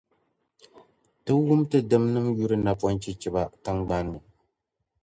Ti 1.23 1.31
wum 1.45 1.61
ti 1.69 1.77
dimnim’ 1.89 2.27
yuri 2.37 2.57
napɔnchichiba 2.65 3.41
Dan 3.45 3.51
tiŋgban’ 3.63 4.05
ni. 4.11 4.19